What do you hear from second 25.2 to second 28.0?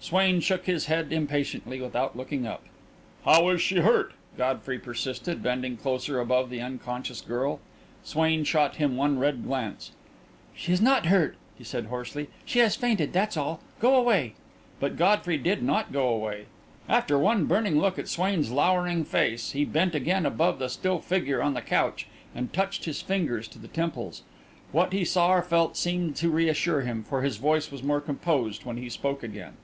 or felt seemed to reassure him, for his voice was more